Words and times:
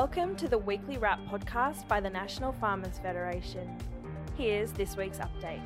Welcome 0.00 0.36
to 0.36 0.46
the 0.46 0.58
weekly 0.58 0.96
wrap 0.96 1.18
podcast 1.26 1.88
by 1.88 1.98
the 1.98 2.08
National 2.08 2.52
Farmers 2.52 3.00
Federation. 3.00 3.68
Here's 4.36 4.70
this 4.70 4.96
week's 4.96 5.18
update. 5.18 5.60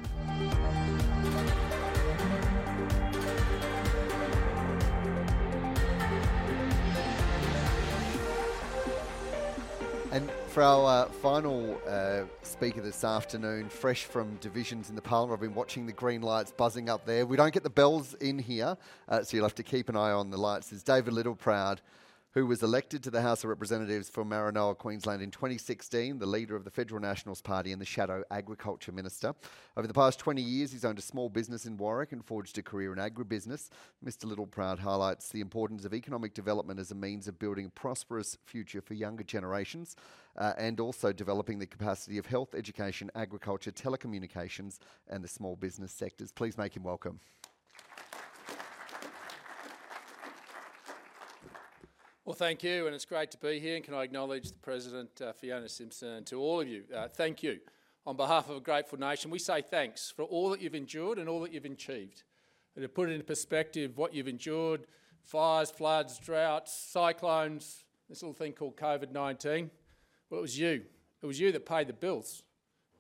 And 10.11 10.31
for 10.49 10.63
our 10.63 11.05
uh, 11.05 11.11
final 11.11 11.79
uh, 11.87 12.23
speaker 12.43 12.81
this 12.81 13.05
afternoon, 13.05 13.69
fresh 13.69 14.05
from 14.05 14.37
divisions 14.37 14.89
in 14.89 14.97
the 14.97 15.03
Parliament, 15.03 15.37
I've 15.37 15.47
been 15.47 15.55
watching 15.55 15.85
the 15.85 15.93
green 15.93 16.23
lights 16.23 16.53
buzzing 16.53 16.89
up 16.89 17.05
there. 17.05 17.27
We 17.27 17.37
don't 17.37 17.53
get 17.53 17.65
the 17.65 17.71
bells 17.71 18.15
in 18.15 18.39
here, 18.39 18.79
uh, 19.11 19.25
so 19.25 19.37
you'll 19.37 19.45
have 19.45 19.55
to 19.57 19.63
keep 19.63 19.91
an 19.91 19.97
eye 19.97 20.13
on 20.13 20.31
the 20.31 20.39
lights. 20.39 20.73
Is 20.73 20.83
David 20.83 21.13
Littleproud 21.13 21.81
who 22.33 22.47
was 22.47 22.63
elected 22.63 23.03
to 23.03 23.11
the 23.11 23.21
House 23.21 23.45
of 23.45 23.51
Representatives 23.51 24.09
for 24.09 24.25
Maranoa, 24.25 24.77
Queensland 24.77 25.21
in 25.21 25.31
2016, 25.31 26.19
the 26.19 26.27
leader 26.27 26.57
of 26.57 26.65
the 26.65 26.71
Federal 26.71 27.01
Nationals 27.01 27.43
Party 27.43 27.73
and 27.73 27.81
the 27.81 27.87
Shadow 27.87 28.25
Agriculture 28.31 28.91
Minister. 28.91 29.35
Over 29.77 29.87
the 29.87 29.93
past 29.93 30.19
20 30.19 30.41
years, 30.41 30.73
he's 30.73 30.85
owned 30.85 30.99
a 30.99 31.03
small 31.03 31.29
business 31.29 31.67
in 31.67 31.77
Warwick 31.77 32.13
and 32.13 32.25
forged 32.25 32.57
a 32.57 32.63
career 32.63 32.93
in 32.95 32.99
agribusiness. 32.99 33.69
Mr. 34.05 34.25
Littleproud 34.25 34.79
highlights 34.79 35.29
the 35.29 35.43
importance 35.43 35.85
of 35.85 35.93
economic 35.93 36.33
development 36.33 36.81
as 36.81 36.91
a 36.91 36.95
means 36.95 37.29
of 37.29 37.39
building 37.39 37.67
a 37.67 37.71
prosperous 37.71 38.39
future 38.47 38.81
for 38.81 38.95
younger 38.95 39.25
generations 39.25 39.95
uh, 40.39 40.55
and 40.57 40.81
also 40.81 41.13
developing 41.13 41.59
the 41.59 41.67
capacity 41.67 42.17
of 42.17 42.25
health, 42.25 42.55
education, 42.55 43.11
agriculture, 43.15 43.71
telecommunications, 43.71 44.79
and 45.09 45.23
the 45.23 45.29
small 45.29 45.55
business 45.55 45.93
sectors. 45.93 46.33
Please 46.33 46.57
make 46.57 46.75
him 46.75 46.83
welcome. 46.83 47.21
Well, 52.25 52.35
thank 52.35 52.63
you, 52.63 52.87
and 52.87 52.95
it's 52.95 53.05
great 53.05 53.33
to 53.33 53.39
be 53.39 53.59
here. 53.59 53.75
And 53.75 53.85
can 53.85 53.95
I 53.95 54.05
acknowledge 54.05 54.49
the 54.49 54.59
President, 54.59 55.21
uh, 55.21 55.33
Fiona 55.33 55.69
Simson, 55.69 56.09
and 56.09 56.27
to 56.27 56.41
all 56.41 56.61
of 56.61 56.69
you, 56.69 56.85
uh, 56.95 57.09
thank 57.09 57.43
you. 57.43 57.59
On 58.07 58.17
behalf 58.17 58.49
of 58.49 58.57
a 58.57 58.61
grateful 58.61 58.99
nation, 58.99 59.31
we 59.31 59.39
say 59.39 59.61
thanks 59.61 60.13
for 60.15 60.23
all 60.23 60.51
that 60.51 60.61
you've 60.61 60.75
endured 60.75 61.19
and 61.19 61.29
all 61.29 61.41
that 61.41 61.53
you've 61.53 61.65
achieved. 61.65 62.23
And 62.75 62.83
to 62.83 62.89
put 62.89 63.09
it 63.09 63.13
into 63.13 63.25
perspective, 63.25 63.97
what 63.97 64.15
you've 64.15 64.29
endured 64.29 64.87
fires, 65.21 65.71
floods, 65.71 66.19
droughts, 66.19 66.73
cyclones, 66.73 67.85
this 68.09 68.23
little 68.23 68.35
thing 68.35 68.53
called 68.53 68.77
COVID 68.77 69.13
19 69.13 69.71
well, 70.33 70.39
it 70.39 70.43
was 70.43 70.59
you. 70.59 70.83
It 71.21 71.27
was 71.27 71.39
you 71.39 71.53
that 71.53 71.67
paid 71.67 71.89
the 71.89 71.93
bills. 71.93 72.43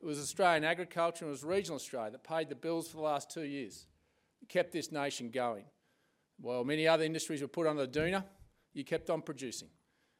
It 0.03 0.05
was 0.05 0.19
Australian 0.19 0.65
agriculture 0.65 1.25
and 1.25 1.31
it 1.31 1.33
was 1.33 1.45
regional 1.45 1.77
Australia 1.77 2.11
that 2.11 2.25
paid 2.25 2.50
the 2.50 2.55
bills 2.55 2.89
for 2.89 2.98
the 2.98 3.03
last 3.03 3.31
two 3.31 3.45
years. 3.45 3.87
It 4.43 4.50
kept 4.50 4.70
this 4.70 4.93
nation 4.93 5.31
going. 5.31 5.65
While 6.39 6.62
many 6.65 6.87
other 6.87 7.05
industries 7.05 7.41
were 7.41 7.48
put 7.48 7.67
under 7.67 7.87
the 7.87 8.00
doona, 8.00 8.25
you 8.75 8.84
kept 8.84 9.11
on 9.11 9.23
producing 9.23 9.69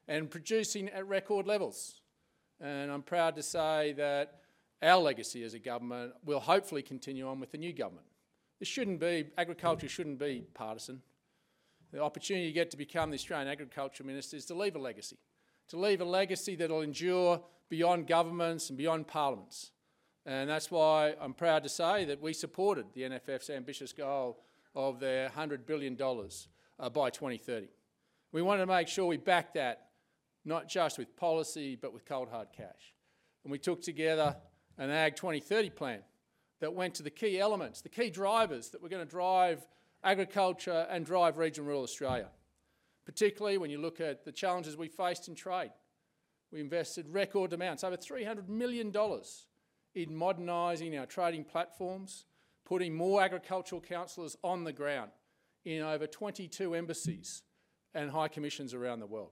and 0.07 0.29
producing 0.29 0.89
at 0.89 1.07
record 1.07 1.47
levels. 1.47 2.01
And 2.59 2.91
I'm 2.91 3.01
proud 3.01 3.35
to 3.35 3.43
say 3.43 3.93
that 3.93 4.41
our 4.81 4.99
legacy 4.99 5.43
as 5.43 5.53
a 5.53 5.59
government 5.59 6.13
will 6.25 6.39
hopefully 6.39 6.81
continue 6.81 7.27
on 7.27 7.39
with 7.39 7.51
the 7.51 7.57
new 7.57 7.73
government. 7.73 8.05
This 8.59 8.67
shouldn't 8.67 8.99
be, 8.99 9.25
agriculture 9.37 9.87
shouldn't 9.87 10.19
be 10.19 10.45
partisan. 10.53 11.01
The 11.91 12.01
opportunity 12.01 12.47
you 12.47 12.53
get 12.53 12.71
to 12.71 12.77
become 12.77 13.11
the 13.11 13.15
Australian 13.15 13.47
Agriculture 13.47 14.03
Minister 14.03 14.37
is 14.37 14.45
to 14.45 14.53
leave 14.53 14.75
a 14.75 14.79
legacy, 14.79 15.17
to 15.69 15.77
leave 15.77 16.01
a 16.01 16.05
legacy 16.05 16.55
that 16.55 16.69
will 16.69 16.81
endure 16.81 17.41
beyond 17.69 18.07
governments 18.07 18.69
and 18.69 18.77
beyond 18.77 19.07
parliaments. 19.07 19.71
And 20.25 20.49
that's 20.49 20.71
why 20.71 21.15
I'm 21.19 21.33
proud 21.33 21.63
to 21.63 21.69
say 21.69 22.05
that 22.05 22.21
we 22.21 22.33
supported 22.33 22.85
the 22.93 23.01
NFF's 23.03 23.49
ambitious 23.49 23.93
goal 23.93 24.39
of 24.75 24.99
their 24.99 25.29
$100 25.29 25.65
billion 25.65 25.97
uh, 25.99 26.89
by 26.89 27.09
2030. 27.09 27.67
We 28.33 28.41
wanted 28.41 28.61
to 28.61 28.65
make 28.65 28.87
sure 28.87 29.05
we 29.05 29.17
backed 29.17 29.53
that, 29.53 29.89
not 30.43 30.67
just 30.67 30.97
with 30.97 31.15
policy, 31.15 31.77
but 31.79 31.93
with 31.93 32.03
cold 32.03 32.29
hard 32.29 32.47
cash. 32.51 32.93
And 33.43 33.51
we 33.51 33.59
took 33.59 33.81
together 33.81 34.35
an 34.79 34.89
Ag 34.89 35.15
2030 35.15 35.69
plan 35.69 35.99
that 36.59 36.73
went 36.73 36.95
to 36.95 37.03
the 37.03 37.11
key 37.11 37.39
elements, 37.39 37.81
the 37.81 37.89
key 37.89 38.09
drivers 38.09 38.69
that 38.69 38.81
were 38.81 38.89
going 38.89 39.05
to 39.05 39.09
drive 39.09 39.65
agriculture 40.03 40.87
and 40.89 41.05
drive 41.05 41.37
regional 41.37 41.67
rural 41.67 41.83
Australia. 41.83 42.29
Particularly 43.05 43.59
when 43.59 43.69
you 43.69 43.77
look 43.77 44.01
at 44.01 44.25
the 44.25 44.31
challenges 44.31 44.75
we 44.75 44.87
faced 44.87 45.27
in 45.27 45.35
trade. 45.35 45.71
We 46.51 46.59
invested 46.59 47.07
record 47.09 47.53
amounts, 47.53 47.83
over 47.83 47.97
$300 47.97 48.49
million, 48.49 48.91
in 49.93 50.15
modernising 50.15 50.97
our 50.97 51.05
trading 51.05 51.43
platforms, 51.43 52.25
putting 52.65 52.95
more 52.95 53.21
agricultural 53.21 53.81
counsellors 53.81 54.35
on 54.43 54.63
the 54.63 54.73
ground 54.73 55.11
in 55.65 55.83
over 55.83 56.07
22 56.07 56.73
embassies 56.73 57.43
and 57.93 58.09
high 58.09 58.27
commissions 58.27 58.73
around 58.73 58.99
the 58.99 59.05
world. 59.05 59.31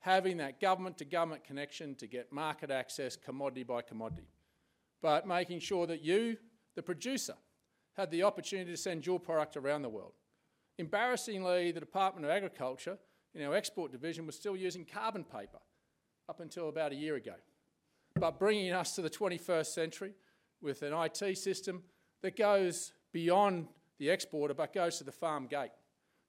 Having 0.00 0.38
that 0.38 0.60
government 0.60 0.98
to 0.98 1.04
government 1.04 1.44
connection 1.44 1.94
to 1.96 2.06
get 2.06 2.32
market 2.32 2.70
access 2.70 3.16
commodity 3.16 3.64
by 3.64 3.82
commodity. 3.82 4.28
But 5.02 5.26
making 5.26 5.60
sure 5.60 5.86
that 5.86 6.02
you, 6.02 6.36
the 6.74 6.82
producer, 6.82 7.34
had 7.96 8.10
the 8.10 8.22
opportunity 8.22 8.70
to 8.70 8.76
send 8.76 9.04
your 9.04 9.18
product 9.18 9.56
around 9.56 9.82
the 9.82 9.88
world. 9.88 10.12
Embarrassingly, 10.78 11.72
the 11.72 11.80
Department 11.80 12.24
of 12.24 12.30
Agriculture 12.30 12.96
in 13.34 13.44
our 13.44 13.54
export 13.54 13.90
division 13.90 14.26
was 14.26 14.36
still 14.36 14.56
using 14.56 14.84
carbon 14.84 15.24
paper 15.24 15.58
up 16.28 16.40
until 16.40 16.68
about 16.68 16.92
a 16.92 16.96
year 16.96 17.16
ago. 17.16 17.34
But 18.14 18.38
bringing 18.38 18.72
us 18.72 18.94
to 18.94 19.02
the 19.02 19.10
21st 19.10 19.66
century 19.66 20.12
with 20.60 20.82
an 20.82 20.92
IT 20.92 21.38
system 21.38 21.82
that 22.22 22.36
goes 22.36 22.92
beyond 23.12 23.68
the 23.98 24.10
exporter 24.10 24.54
but 24.54 24.72
goes 24.72 24.98
to 24.98 25.04
the 25.04 25.12
farm 25.12 25.46
gate 25.46 25.70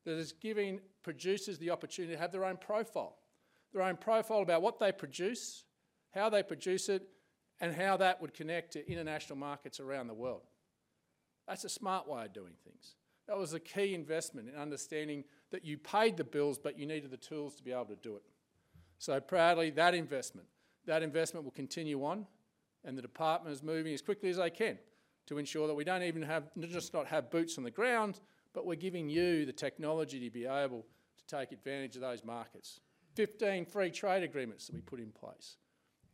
that 0.05 0.17
is 0.17 0.31
giving 0.31 0.79
producers 1.03 1.57
the 1.57 1.69
opportunity 1.69 2.13
to 2.13 2.19
have 2.19 2.31
their 2.31 2.45
own 2.45 2.57
profile, 2.57 3.17
their 3.73 3.83
own 3.83 3.97
profile 3.97 4.41
about 4.41 4.61
what 4.61 4.79
they 4.79 4.91
produce, 4.91 5.63
how 6.11 6.29
they 6.29 6.43
produce 6.43 6.89
it, 6.89 7.07
and 7.61 7.75
how 7.75 7.97
that 7.97 8.21
would 8.21 8.33
connect 8.33 8.73
to 8.73 8.89
international 8.89 9.37
markets 9.37 9.79
around 9.79 10.07
the 10.07 10.13
world. 10.13 10.43
That's 11.47 11.65
a 11.65 11.69
smart 11.69 12.07
way 12.07 12.25
of 12.25 12.33
doing 12.33 12.53
things. 12.63 12.95
That 13.27 13.37
was 13.37 13.53
a 13.53 13.59
key 13.59 13.93
investment 13.93 14.49
in 14.49 14.55
understanding 14.55 15.23
that 15.51 15.65
you 15.65 15.77
paid 15.77 16.17
the 16.17 16.23
bills, 16.23 16.57
but 16.57 16.79
you 16.79 16.85
needed 16.85 17.11
the 17.11 17.17
tools 17.17 17.55
to 17.55 17.63
be 17.63 17.71
able 17.71 17.85
to 17.85 17.95
do 17.95 18.15
it. 18.15 18.23
So 18.97 19.19
proudly, 19.19 19.69
that 19.71 19.93
investment, 19.93 20.47
that 20.85 21.03
investment 21.03 21.43
will 21.43 21.51
continue 21.51 22.03
on, 22.03 22.25
and 22.83 22.97
the 22.97 23.01
department 23.01 23.53
is 23.53 23.61
moving 23.61 23.93
as 23.93 24.01
quickly 24.01 24.29
as 24.29 24.37
they 24.37 24.49
can 24.49 24.77
to 25.27 25.37
ensure 25.37 25.67
that 25.67 25.75
we 25.75 25.83
don't 25.83 26.03
even 26.03 26.23
have, 26.23 26.49
just 26.59 26.93
not 26.93 27.05
have 27.07 27.29
boots 27.29 27.57
on 27.57 27.63
the 27.63 27.71
ground, 27.71 28.19
but 28.53 28.65
we're 28.65 28.75
giving 28.75 29.09
you 29.09 29.45
the 29.45 29.53
technology 29.53 30.19
to 30.19 30.29
be 30.29 30.45
able 30.45 30.85
to 31.17 31.37
take 31.37 31.51
advantage 31.51 31.95
of 31.95 32.01
those 32.01 32.23
markets. 32.23 32.79
15 33.15 33.65
free 33.65 33.91
trade 33.91 34.23
agreements 34.23 34.67
that 34.67 34.75
we 34.75 34.81
put 34.81 34.99
in 34.99 35.11
place. 35.11 35.57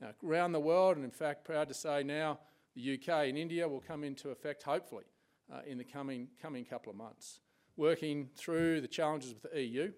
Now, 0.02 0.10
around 0.26 0.52
the 0.52 0.60
world, 0.60 0.98
and 0.98 1.06
in 1.06 1.12
fact, 1.12 1.46
proud 1.46 1.68
to 1.70 1.74
say 1.74 2.04
now 2.04 2.40
the 2.76 2.96
UK 2.96 3.30
and 3.30 3.38
India 3.38 3.68
will 3.68 3.80
come 3.80 4.04
into 4.04 4.30
effect, 4.30 4.64
hopefully, 4.64 5.06
uh, 5.54 5.60
in 5.66 5.78
the 5.78 5.84
coming, 5.84 6.28
coming 6.42 6.66
couple 6.66 6.90
of 6.90 6.98
months. 6.98 7.40
Working 7.78 8.30
through 8.36 8.82
the 8.82 8.88
challenges 8.88 9.34
with 9.34 9.52
the 9.52 9.62
EU, 9.62 9.92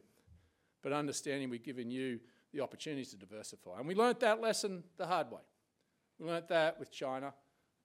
but 0.81 0.93
understanding 0.93 1.49
we've 1.49 1.63
given 1.63 1.89
you 1.89 2.19
the 2.53 2.61
opportunities 2.61 3.11
to 3.11 3.17
diversify. 3.17 3.77
And 3.77 3.87
we 3.87 3.95
learnt 3.95 4.19
that 4.21 4.41
lesson 4.41 4.83
the 4.97 5.05
hard 5.05 5.31
way. 5.31 5.41
We 6.19 6.25
learnt 6.27 6.47
that 6.47 6.79
with 6.79 6.91
China 6.91 7.33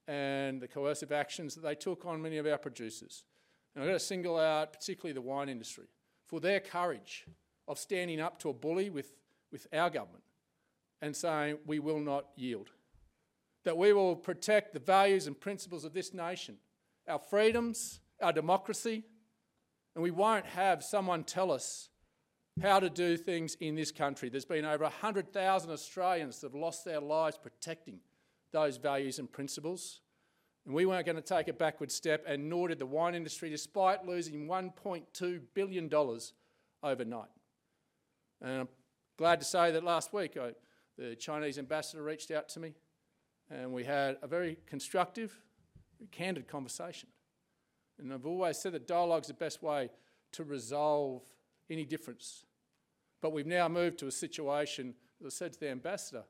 and 0.08 0.60
the 0.60 0.68
coercive 0.68 1.12
actions 1.12 1.54
that 1.54 1.62
they 1.62 1.74
took 1.74 2.06
on 2.06 2.20
many 2.22 2.38
of 2.38 2.46
our 2.46 2.58
producers. 2.58 3.24
And 3.74 3.82
I've 3.82 3.88
got 3.88 3.94
to 3.94 4.00
single 4.00 4.38
out 4.38 4.72
particularly 4.72 5.14
the 5.14 5.20
wine 5.20 5.48
industry 5.48 5.86
for 6.26 6.40
their 6.40 6.60
courage 6.60 7.26
of 7.68 7.78
standing 7.78 8.20
up 8.20 8.38
to 8.40 8.50
a 8.50 8.52
bully 8.52 8.90
with, 8.90 9.12
with 9.50 9.66
our 9.72 9.90
government 9.90 10.24
and 11.00 11.16
saying, 11.16 11.58
we 11.66 11.78
will 11.78 12.00
not 12.00 12.26
yield. 12.36 12.70
That 13.64 13.76
we 13.76 13.92
will 13.92 14.16
protect 14.16 14.72
the 14.72 14.80
values 14.80 15.26
and 15.26 15.38
principles 15.38 15.84
of 15.84 15.92
this 15.92 16.12
nation, 16.12 16.56
our 17.08 17.18
freedoms, 17.18 18.00
our 18.20 18.32
democracy, 18.32 19.04
and 19.94 20.02
we 20.02 20.10
won't 20.10 20.46
have 20.46 20.82
someone 20.82 21.24
tell 21.24 21.50
us 21.50 21.88
how 22.60 22.80
to 22.80 22.90
do 22.90 23.16
things 23.16 23.56
in 23.60 23.74
this 23.74 23.90
country. 23.90 24.28
There's 24.28 24.44
been 24.44 24.64
over 24.64 24.84
100,000 24.84 25.70
Australians 25.70 26.40
that 26.40 26.52
have 26.52 26.60
lost 26.60 26.84
their 26.84 27.00
lives 27.00 27.38
protecting 27.38 28.00
those 28.52 28.76
values 28.76 29.18
and 29.18 29.30
principles. 29.30 30.00
And 30.64 30.74
we 30.74 30.86
weren't 30.86 31.06
going 31.06 31.16
to 31.16 31.22
take 31.22 31.48
a 31.48 31.52
backward 31.52 31.90
step, 31.90 32.24
and 32.26 32.48
nor 32.48 32.68
did 32.68 32.78
the 32.78 32.86
wine 32.86 33.14
industry, 33.14 33.50
despite 33.50 34.06
losing 34.06 34.46
$1.2 34.46 35.40
billion 35.54 35.90
overnight. 36.82 37.28
And 38.40 38.60
I'm 38.60 38.68
glad 39.16 39.40
to 39.40 39.46
say 39.46 39.72
that 39.72 39.82
last 39.82 40.12
week 40.12 40.36
I, 40.36 40.52
the 40.96 41.16
Chinese 41.16 41.58
ambassador 41.58 42.02
reached 42.02 42.30
out 42.30 42.48
to 42.50 42.60
me, 42.60 42.74
and 43.50 43.72
we 43.72 43.84
had 43.84 44.18
a 44.22 44.28
very 44.28 44.56
constructive, 44.66 45.36
candid 46.12 46.46
conversation. 46.46 47.08
And 47.98 48.12
I've 48.12 48.26
always 48.26 48.58
said 48.58 48.72
that 48.72 48.86
dialogue 48.86 49.22
is 49.22 49.28
the 49.28 49.34
best 49.34 49.62
way 49.62 49.90
to 50.32 50.44
resolve 50.44 51.22
any 51.70 51.84
difference. 51.84 52.44
But 53.20 53.32
we've 53.32 53.46
now 53.46 53.68
moved 53.68 53.98
to 53.98 54.06
a 54.06 54.12
situation, 54.12 54.94
as 55.20 55.26
I 55.26 55.30
said 55.30 55.52
to 55.54 55.60
the 55.60 55.70
ambassador, 55.70 56.24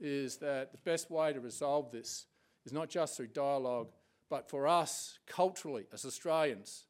is 0.00 0.36
that 0.38 0.72
the 0.72 0.78
best 0.78 1.10
way 1.10 1.32
to 1.32 1.40
resolve 1.40 1.92
this 1.92 2.26
is 2.64 2.72
not 2.72 2.88
just 2.88 3.16
through 3.16 3.28
dialogue, 3.28 3.88
but 4.30 4.48
for 4.48 4.66
us 4.66 5.18
culturally 5.26 5.86
as 5.92 6.04
Australians 6.04 6.86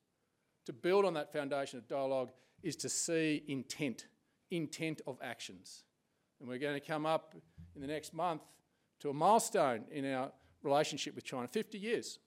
to 0.66 0.72
build 0.72 1.04
on 1.04 1.14
that 1.14 1.32
foundation 1.32 1.78
of 1.78 1.88
dialogue 1.88 2.30
is 2.62 2.76
to 2.76 2.88
see 2.88 3.42
intent, 3.48 4.06
intent 4.50 5.00
of 5.06 5.18
actions. 5.22 5.84
And 6.40 6.48
we're 6.48 6.58
going 6.58 6.78
to 6.78 6.86
come 6.86 7.06
up 7.06 7.34
in 7.74 7.80
the 7.80 7.86
next 7.86 8.14
month 8.14 8.42
to 9.00 9.10
a 9.10 9.14
milestone 9.14 9.84
in 9.90 10.04
our 10.12 10.30
relationship 10.62 11.14
with 11.14 11.24
China 11.24 11.48
50 11.48 11.78
years. 11.78 12.18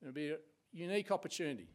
It'll 0.00 0.14
be 0.14 0.30
a 0.30 0.38
unique 0.72 1.10
opportunity 1.10 1.68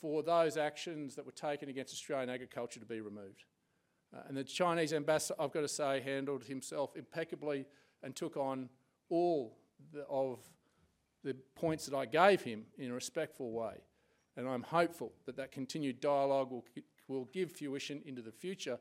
for 0.00 0.22
those 0.22 0.56
actions 0.56 1.16
that 1.16 1.24
were 1.24 1.32
taken 1.32 1.68
against 1.68 1.92
Australian 1.92 2.30
agriculture 2.30 2.78
to 2.78 2.86
be 2.86 3.00
removed. 3.00 3.44
Uh, 4.14 4.20
and 4.28 4.36
the 4.36 4.44
Chinese 4.44 4.92
ambassador, 4.92 5.40
I've 5.40 5.52
got 5.52 5.62
to 5.62 5.68
say, 5.68 6.00
handled 6.00 6.44
himself 6.44 6.96
impeccably 6.96 7.66
and 8.02 8.14
took 8.14 8.36
on 8.36 8.68
all 9.08 9.58
the, 9.92 10.02
of 10.08 10.38
the 11.24 11.34
points 11.54 11.86
that 11.86 11.96
I 11.96 12.06
gave 12.06 12.42
him 12.42 12.64
in 12.78 12.90
a 12.90 12.94
respectful 12.94 13.50
way. 13.50 13.74
And 14.36 14.48
I'm 14.48 14.62
hopeful 14.62 15.12
that 15.24 15.36
that 15.36 15.50
continued 15.50 16.00
dialogue 16.00 16.50
will, 16.50 16.64
will 17.08 17.24
give 17.32 17.52
fruition 17.52 18.02
into 18.04 18.22
the 18.22 18.32
future, 18.32 18.78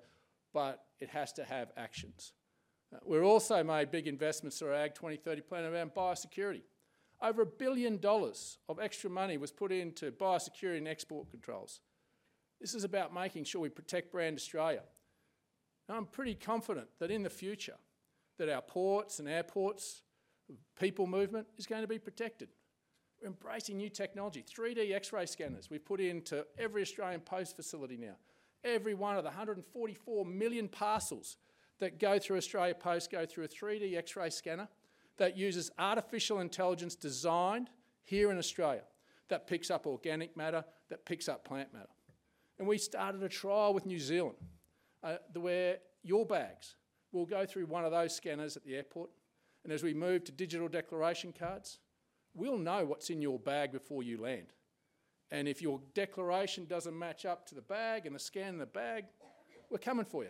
but 0.54 0.86
it 1.00 1.10
has 1.10 1.32
to 1.34 1.44
have 1.44 1.72
actions. 1.78 2.34
Uh, 2.94 3.00
we've 3.06 3.24
also 3.24 3.64
made 3.64 3.92
big 3.92 4.08
investments 4.08 4.60
through 4.60 4.70
our 4.70 4.76
Ag 4.76 4.94
2030 4.94 5.42
plan 5.42 5.64
around 5.64 5.94
biosecurity. 5.94 6.62
Over 7.22 7.44
a 7.44 7.46
billion 7.46 7.98
dollars 7.98 8.58
of 8.68 8.80
extra 8.80 9.10
money 9.10 9.38
was 9.38 9.52
put 9.52 9.72
into 9.72 10.12
biosecurity 10.12 10.78
and 10.78 10.88
export 10.88 11.30
controls. 11.32 11.80
This 12.60 12.76
is 12.76 12.84
about 12.84 13.14
making 13.14 13.46
sure 13.46 13.62
we 13.62 13.70
protect 13.70 14.12
brand 14.12 14.36
Australia. 14.38 14.82
I'm 15.88 16.06
pretty 16.06 16.36
confident 16.36 16.88
that 17.00 17.12
in 17.12 17.24
the 17.24 17.30
future, 17.30 17.76
that 18.38 18.50
our 18.50 18.62
ports 18.62 19.20
and 19.20 19.30
airports, 19.30 20.02
people 20.80 21.08
movement 21.08 21.48
is 21.58 21.66
going 21.66 21.82
to 21.82 21.88
be 21.88 22.00
protected. 22.00 22.50
We're 23.22 23.28
embracing 23.30 23.78
new 23.78 23.90
technology. 23.90 24.44
3D 24.44 24.94
X-ray 24.94 25.26
scanners 25.26 25.70
we've 25.70 25.86
put 25.86 26.00
into 26.00 26.46
every 26.58 26.82
Australian 26.82 27.22
post 27.22 27.56
facility 27.56 27.98
now. 27.98 28.16
Every 28.64 28.94
one 28.94 29.18
of 29.18 29.24
the 29.24 29.30
144 29.30 30.26
million 30.26 30.68
parcels 30.68 31.38
that 31.80 32.00
go 32.00 32.18
through 32.20 32.38
Australia 32.38 32.74
Post 32.74 33.12
go 33.12 33.26
through 33.26 33.46
a 33.46 33.48
3D 33.48 33.96
X-ray 33.98 34.30
scanner 34.30 34.68
that 35.18 35.38
uses 35.38 35.72
artificial 35.78 36.40
intelligence 36.40 36.96
designed 36.96 37.70
here 38.04 38.32
in 38.32 38.38
Australia 38.38 38.84
that 39.30 39.48
picks 39.48 39.72
up 39.72 39.88
organic 39.88 40.36
matter, 40.38 40.64
that 40.90 41.06
picks 41.06 41.28
up 41.28 41.44
plant 41.44 41.74
matter. 41.74 41.90
And 42.60 42.68
we 42.68 42.78
started 42.78 43.22
a 43.24 43.30
trial 43.30 43.74
with 43.74 43.86
New 43.86 44.00
Zealand 44.00 44.38
uh, 45.04 45.18
where 45.34 45.78
your 46.04 46.26
bags 46.26 46.76
will 47.12 47.26
go 47.26 47.46
through 47.46 47.66
one 47.66 47.86
of 47.86 47.92
those 47.92 48.16
scanners 48.16 48.56
at 48.56 48.64
the 48.64 48.76
airport. 48.76 49.10
And 49.66 49.74
as 49.74 49.82
we 49.82 49.96
move 49.96 50.24
to 50.26 50.32
digital 50.32 50.68
declaration 50.68 51.34
cards, 51.38 51.80
we'll 52.36 52.60
know 52.60 52.86
what's 52.86 53.10
in 53.10 53.20
your 53.20 53.40
bag 53.40 53.72
before 53.72 54.04
you 54.04 54.22
land. 54.22 54.54
And 55.32 55.48
if 55.48 55.60
your 55.60 55.82
declaration 55.96 56.66
doesn't 56.66 56.98
match 56.98 57.26
up 57.26 57.48
to 57.48 57.56
the 57.56 57.64
bag 57.64 58.06
and 58.06 58.14
the 58.14 58.20
scan 58.20 58.50
in 58.50 58.60
the 58.60 58.68
bag, 58.68 59.06
we're 59.72 59.80
coming 59.80 60.06
for 60.06 60.24
you. 60.24 60.30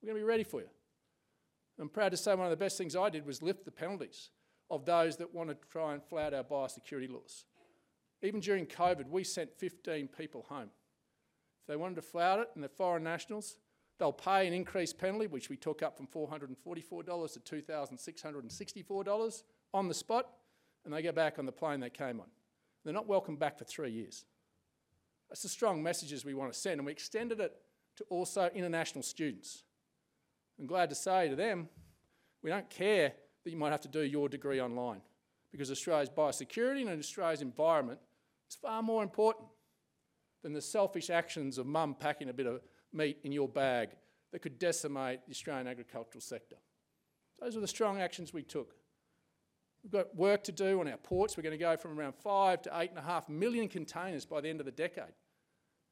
We're 0.00 0.06
going 0.06 0.20
to 0.20 0.24
be 0.24 0.28
ready 0.28 0.44
for 0.44 0.60
you. 0.60 0.68
I'm 1.80 1.88
proud 1.88 2.10
to 2.10 2.16
say 2.16 2.36
one 2.36 2.46
of 2.46 2.50
the 2.50 2.56
best 2.56 2.78
things 2.78 2.94
I 2.94 3.08
did 3.08 3.26
was 3.26 3.42
lift 3.42 3.64
the 3.64 3.72
penalties 3.72 4.30
of 4.70 4.84
those 4.84 5.16
that 5.16 5.34
want 5.34 5.50
to 5.50 5.56
try 5.68 5.92
and 5.92 6.02
flout 6.02 6.32
our 6.32 6.44
biosecurity 6.44 7.10
laws. 7.10 7.44
Even 8.22 8.38
during 8.38 8.66
COVID, 8.66 9.08
we 9.08 9.24
sent 9.24 9.52
15 9.58 10.06
people 10.06 10.46
home. 10.48 10.70
If 11.62 11.66
they 11.66 11.74
wanted 11.74 11.96
to 11.96 12.02
flout 12.02 12.38
it 12.38 12.50
and 12.54 12.62
they're 12.62 12.68
foreign 12.68 13.02
nationals, 13.02 13.56
they'll 13.98 14.12
pay 14.12 14.46
an 14.46 14.52
increased 14.52 14.98
penalty, 14.98 15.26
which 15.26 15.48
we 15.48 15.56
took 15.56 15.82
up 15.82 15.96
from 15.96 16.06
$444 16.06 17.44
to 17.44 17.62
$2,664 17.62 19.42
on 19.74 19.88
the 19.88 19.94
spot, 19.94 20.28
and 20.84 20.92
they 20.92 21.02
go 21.02 21.12
back 21.12 21.38
on 21.38 21.46
the 21.46 21.52
plane 21.52 21.80
they 21.80 21.90
came 21.90 22.20
on. 22.20 22.26
They're 22.84 22.94
not 22.94 23.06
welcome 23.06 23.36
back 23.36 23.58
for 23.58 23.64
three 23.64 23.90
years. 23.90 24.24
That's 25.28 25.42
the 25.42 25.48
strong 25.48 25.82
messages 25.82 26.24
we 26.24 26.34
want 26.34 26.52
to 26.52 26.58
send, 26.58 26.78
and 26.78 26.86
we 26.86 26.92
extended 26.92 27.40
it 27.40 27.54
to 27.96 28.04
also 28.10 28.50
international 28.54 29.02
students. 29.02 29.64
I'm 30.58 30.66
glad 30.66 30.90
to 30.90 30.94
say 30.94 31.28
to 31.28 31.36
them, 31.36 31.68
we 32.42 32.50
don't 32.50 32.68
care 32.68 33.12
that 33.44 33.50
you 33.50 33.56
might 33.56 33.70
have 33.70 33.80
to 33.82 33.88
do 33.88 34.00
your 34.00 34.28
degree 34.28 34.60
online 34.60 35.00
because 35.50 35.70
Australia's 35.70 36.10
biosecurity 36.10 36.80
and 36.80 36.98
Australia's 36.98 37.42
environment 37.42 38.00
is 38.48 38.56
far 38.56 38.82
more 38.82 39.02
important 39.02 39.46
than 40.42 40.52
the 40.52 40.60
selfish 40.60 41.10
actions 41.10 41.58
of 41.58 41.66
mum 41.66 41.94
packing 41.98 42.28
a 42.28 42.32
bit 42.32 42.46
of 42.46 42.60
meat 42.92 43.18
in 43.24 43.32
your 43.32 43.48
bag 43.48 43.90
that 44.32 44.40
could 44.40 44.58
decimate 44.58 45.24
the 45.26 45.32
Australian 45.32 45.66
agricultural 45.66 46.20
sector. 46.20 46.56
Those 47.40 47.56
are 47.56 47.60
the 47.60 47.68
strong 47.68 48.00
actions 48.00 48.32
we 48.32 48.42
took. 48.42 48.74
We've 49.82 49.92
got 49.92 50.14
work 50.14 50.44
to 50.44 50.52
do 50.52 50.80
on 50.80 50.88
our 50.88 50.96
ports. 50.96 51.36
We're 51.36 51.42
going 51.42 51.58
to 51.58 51.64
go 51.64 51.76
from 51.76 51.98
around 51.98 52.14
five 52.14 52.62
to 52.62 52.70
eight 52.78 52.90
and 52.90 52.98
a 52.98 53.02
half 53.02 53.28
million 53.28 53.68
containers 53.68 54.24
by 54.24 54.40
the 54.40 54.48
end 54.48 54.60
of 54.60 54.66
the 54.66 54.72
decade. 54.72 55.14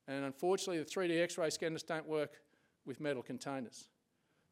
And 0.06 0.24
unfortunately, 0.24 0.78
the 0.78 0.84
3D 0.84 1.20
X 1.22 1.38
ray 1.38 1.50
scanners 1.50 1.82
don't 1.82 2.06
work 2.06 2.40
with 2.86 3.00
metal 3.00 3.22
containers. 3.22 3.88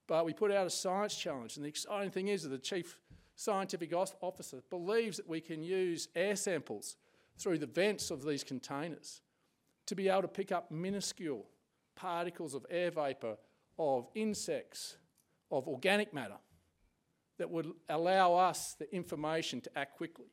But 0.06 0.24
we 0.24 0.32
put 0.32 0.50
out 0.50 0.66
a 0.66 0.70
science 0.70 1.14
challenge, 1.14 1.56
and 1.56 1.64
the 1.64 1.68
exciting 1.68 2.10
thing 2.10 2.28
is 2.28 2.42
that 2.42 2.48
the 2.48 2.58
chief 2.58 2.98
scientific 3.36 3.92
officer 3.94 4.62
believes 4.70 5.18
that 5.18 5.28
we 5.28 5.40
can 5.40 5.62
use 5.62 6.08
air 6.16 6.34
samples 6.34 6.96
through 7.38 7.58
the 7.58 7.66
vents 7.66 8.10
of 8.10 8.24
these 8.24 8.42
containers 8.42 9.22
to 9.86 9.94
be 9.94 10.08
able 10.08 10.22
to 10.22 10.28
pick 10.28 10.50
up 10.50 10.70
minuscule 10.70 11.46
particles 11.98 12.54
of 12.54 12.64
air 12.70 12.90
vapour, 12.90 13.36
of 13.78 14.08
insects, 14.14 14.96
of 15.50 15.66
organic 15.66 16.14
matter 16.14 16.38
that 17.38 17.50
would 17.50 17.72
allow 17.88 18.34
us 18.34 18.74
the 18.78 18.92
information 18.94 19.60
to 19.60 19.78
act 19.78 19.96
quickly. 19.96 20.26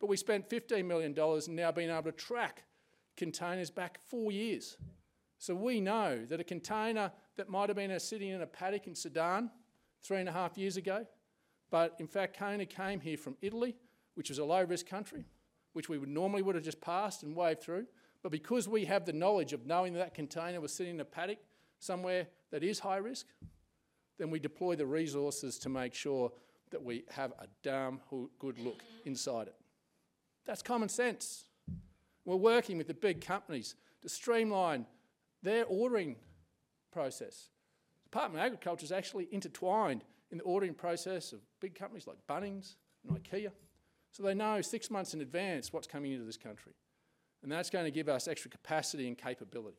But 0.00 0.08
we 0.08 0.16
spent 0.16 0.50
$15 0.50 0.84
million 0.84 1.18
and 1.18 1.56
now 1.56 1.72
being 1.72 1.90
able 1.90 2.02
to 2.02 2.12
track 2.12 2.64
containers 3.16 3.70
back 3.70 3.98
four 4.06 4.30
years. 4.30 4.76
So 5.38 5.54
we 5.54 5.80
know 5.80 6.24
that 6.28 6.40
a 6.40 6.44
container 6.44 7.12
that 7.36 7.48
might 7.48 7.68
have 7.68 7.76
been 7.76 7.98
sitting 7.98 8.30
in 8.30 8.42
a 8.42 8.46
paddock 8.46 8.86
in 8.86 8.94
Sudan 8.94 9.50
three 10.02 10.18
and 10.18 10.28
a 10.28 10.32
half 10.32 10.58
years 10.58 10.76
ago, 10.76 11.06
but 11.70 11.96
in 11.98 12.06
fact, 12.06 12.38
Kona 12.38 12.66
came 12.66 13.00
here 13.00 13.16
from 13.16 13.36
Italy, 13.42 13.76
which 14.14 14.28
was 14.28 14.38
a 14.38 14.44
low 14.44 14.62
risk 14.62 14.86
country, 14.86 15.24
which 15.72 15.88
we 15.88 15.98
would 15.98 16.08
normally 16.08 16.42
would 16.42 16.54
have 16.54 16.64
just 16.64 16.80
passed 16.80 17.22
and 17.22 17.34
waved 17.34 17.62
through. 17.62 17.86
But 18.26 18.32
because 18.32 18.68
we 18.68 18.86
have 18.86 19.04
the 19.04 19.12
knowledge 19.12 19.52
of 19.52 19.66
knowing 19.66 19.92
that 19.92 20.00
that 20.00 20.12
container 20.12 20.60
was 20.60 20.72
sitting 20.72 20.96
in 20.96 21.00
a 21.00 21.04
paddock 21.04 21.38
somewhere 21.78 22.26
that 22.50 22.64
is 22.64 22.80
high 22.80 22.96
risk, 22.96 23.26
then 24.18 24.30
we 24.30 24.40
deploy 24.40 24.74
the 24.74 24.84
resources 24.84 25.60
to 25.60 25.68
make 25.68 25.94
sure 25.94 26.32
that 26.72 26.82
we 26.82 27.04
have 27.08 27.30
a 27.38 27.46
damn 27.62 28.00
good 28.40 28.58
look 28.58 28.82
inside 29.04 29.46
it. 29.46 29.54
That's 30.44 30.60
common 30.60 30.88
sense. 30.88 31.44
We're 32.24 32.34
working 32.34 32.78
with 32.78 32.88
the 32.88 32.94
big 32.94 33.24
companies 33.24 33.76
to 34.02 34.08
streamline 34.08 34.86
their 35.44 35.64
ordering 35.64 36.16
process. 36.90 37.50
Department 38.02 38.40
of 38.40 38.46
Agriculture 38.46 38.86
is 38.86 38.90
actually 38.90 39.28
intertwined 39.30 40.02
in 40.32 40.38
the 40.38 40.44
ordering 40.44 40.74
process 40.74 41.32
of 41.32 41.38
big 41.60 41.76
companies 41.76 42.08
like 42.08 42.16
Bunnings 42.28 42.74
and 43.08 43.22
IKEA. 43.22 43.52
So 44.10 44.24
they 44.24 44.34
know 44.34 44.60
six 44.62 44.90
months 44.90 45.14
in 45.14 45.20
advance 45.20 45.72
what's 45.72 45.86
coming 45.86 46.10
into 46.10 46.24
this 46.24 46.36
country. 46.36 46.72
And 47.42 47.52
that's 47.52 47.70
going 47.70 47.84
to 47.84 47.90
give 47.90 48.08
us 48.08 48.28
extra 48.28 48.50
capacity 48.50 49.08
and 49.08 49.16
capability. 49.16 49.76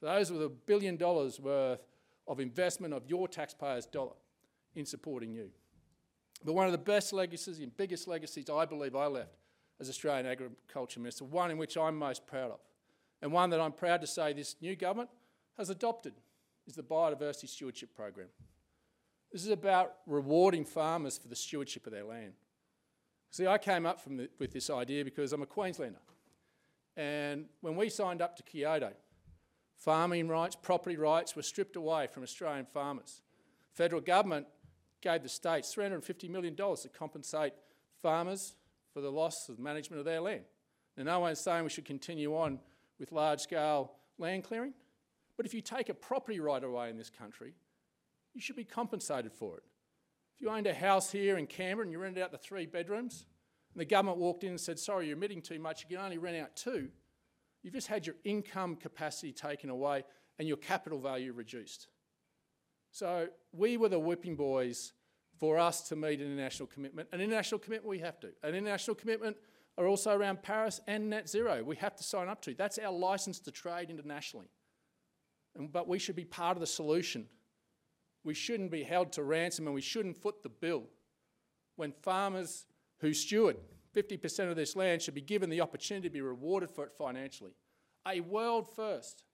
So 0.00 0.06
those 0.06 0.30
were 0.30 0.38
the 0.38 0.48
billion 0.48 0.96
dollars 0.96 1.38
worth 1.38 1.80
of 2.26 2.40
investment 2.40 2.94
of 2.94 3.06
your 3.06 3.28
taxpayers' 3.28 3.86
dollar 3.86 4.14
in 4.74 4.84
supporting 4.86 5.32
you. 5.32 5.50
But 6.44 6.54
one 6.54 6.66
of 6.66 6.72
the 6.72 6.78
best 6.78 7.12
legacies 7.12 7.58
and 7.58 7.74
biggest 7.76 8.08
legacies 8.08 8.50
I 8.50 8.64
believe 8.64 8.94
I 8.94 9.06
left 9.06 9.36
as 9.80 9.88
Australian 9.88 10.26
Agriculture 10.26 11.00
Minister, 11.00 11.24
one 11.24 11.50
in 11.50 11.58
which 11.58 11.76
I'm 11.76 11.96
most 11.96 12.26
proud 12.26 12.50
of, 12.50 12.60
and 13.22 13.32
one 13.32 13.50
that 13.50 13.60
I'm 13.60 13.72
proud 13.72 14.00
to 14.02 14.06
say 14.06 14.32
this 14.32 14.56
new 14.60 14.76
government 14.76 15.10
has 15.56 15.70
adopted, 15.70 16.14
is 16.66 16.74
the 16.74 16.82
Biodiversity 16.82 17.48
Stewardship 17.48 17.94
Program. 17.94 18.28
This 19.32 19.44
is 19.44 19.50
about 19.50 19.96
rewarding 20.06 20.64
farmers 20.64 21.18
for 21.18 21.28
the 21.28 21.36
stewardship 21.36 21.86
of 21.86 21.92
their 21.92 22.04
land. 22.04 22.34
See, 23.30 23.46
I 23.46 23.58
came 23.58 23.84
up 23.84 24.00
the, 24.04 24.28
with 24.38 24.52
this 24.52 24.70
idea 24.70 25.04
because 25.04 25.32
I'm 25.32 25.42
a 25.42 25.46
Queenslander. 25.46 25.98
And 26.96 27.46
when 27.60 27.76
we 27.76 27.88
signed 27.88 28.22
up 28.22 28.36
to 28.36 28.42
Kyoto, 28.42 28.92
farming 29.76 30.28
rights, 30.28 30.56
property 30.56 30.96
rights 30.96 31.34
were 31.34 31.42
stripped 31.42 31.76
away 31.76 32.06
from 32.06 32.22
Australian 32.22 32.66
farmers. 32.66 33.22
Federal 33.72 34.00
government 34.00 34.46
gave 35.00 35.22
the 35.22 35.28
states 35.28 35.74
$350 35.74 36.30
million 36.30 36.54
to 36.56 36.88
compensate 36.96 37.52
farmers 38.00 38.54
for 38.92 39.00
the 39.00 39.10
loss 39.10 39.48
of 39.48 39.58
management 39.58 39.98
of 39.98 40.04
their 40.04 40.20
land. 40.20 40.44
Now, 40.96 41.04
no 41.04 41.20
one's 41.20 41.40
saying 41.40 41.64
we 41.64 41.70
should 41.70 41.84
continue 41.84 42.36
on 42.36 42.60
with 43.00 43.10
large 43.10 43.40
scale 43.40 43.92
land 44.18 44.44
clearing, 44.44 44.72
but 45.36 45.44
if 45.44 45.52
you 45.52 45.60
take 45.60 45.88
a 45.88 45.94
property 45.94 46.38
right 46.38 46.62
away 46.62 46.88
in 46.90 46.96
this 46.96 47.10
country, 47.10 47.54
you 48.32 48.40
should 48.40 48.56
be 48.56 48.64
compensated 48.64 49.32
for 49.32 49.56
it. 49.56 49.64
If 50.34 50.40
you 50.40 50.50
owned 50.50 50.66
a 50.66 50.74
house 50.74 51.10
here 51.10 51.36
in 51.36 51.46
Canberra 51.46 51.84
and 51.84 51.92
you 51.92 51.98
rented 51.98 52.22
out 52.22 52.32
the 52.32 52.38
three 52.38 52.66
bedrooms, 52.66 53.26
and 53.74 53.80
the 53.80 53.84
government 53.84 54.18
walked 54.18 54.44
in 54.44 54.50
and 54.50 54.60
said, 54.60 54.78
Sorry, 54.78 55.08
you're 55.08 55.16
emitting 55.16 55.42
too 55.42 55.58
much, 55.58 55.82
you 55.82 55.96
can 55.96 56.04
only 56.04 56.18
rent 56.18 56.36
out 56.36 56.56
two, 56.56 56.88
you've 57.62 57.74
just 57.74 57.88
had 57.88 58.06
your 58.06 58.16
income 58.24 58.76
capacity 58.76 59.32
taken 59.32 59.70
away 59.70 60.04
and 60.38 60.48
your 60.48 60.56
capital 60.56 60.98
value 61.00 61.32
reduced. 61.32 61.88
So 62.90 63.28
we 63.52 63.76
were 63.76 63.88
the 63.88 63.98
whipping 63.98 64.36
boys 64.36 64.92
for 65.38 65.58
us 65.58 65.88
to 65.88 65.96
meet 65.96 66.20
an 66.20 66.26
international 66.26 66.68
commitment. 66.68 67.08
An 67.12 67.20
international 67.20 67.58
commitment 67.58 67.90
we 67.90 67.98
have 67.98 68.20
to. 68.20 68.28
An 68.42 68.54
international 68.54 68.94
commitment 68.94 69.36
are 69.76 69.86
also 69.86 70.16
around 70.16 70.42
Paris 70.42 70.80
and 70.86 71.10
net 71.10 71.28
zero. 71.28 71.62
We 71.64 71.76
have 71.76 71.96
to 71.96 72.04
sign 72.04 72.28
up 72.28 72.40
to. 72.42 72.54
That's 72.54 72.78
our 72.78 72.92
license 72.92 73.40
to 73.40 73.50
trade 73.50 73.90
internationally. 73.90 74.48
And, 75.56 75.72
but 75.72 75.88
we 75.88 75.98
should 75.98 76.14
be 76.14 76.24
part 76.24 76.56
of 76.56 76.60
the 76.60 76.66
solution 76.66 77.26
we 78.24 78.34
shouldn't 78.34 78.70
be 78.70 78.82
held 78.82 79.12
to 79.12 79.22
ransom 79.22 79.66
and 79.66 79.74
we 79.74 79.82
shouldn't 79.82 80.16
foot 80.16 80.42
the 80.42 80.48
bill 80.48 80.84
when 81.76 81.92
farmers 81.92 82.64
who 82.98 83.12
steward 83.12 83.56
50% 83.94 84.50
of 84.50 84.56
this 84.56 84.76
land 84.76 85.02
should 85.02 85.14
be 85.14 85.20
given 85.20 85.50
the 85.50 85.60
opportunity 85.60 86.08
to 86.08 86.12
be 86.12 86.20
rewarded 86.20 86.70
for 86.70 86.84
it 86.84 86.92
financially. 86.96 87.52
A 88.06 88.20
world 88.20 88.68
first, 88.74 89.24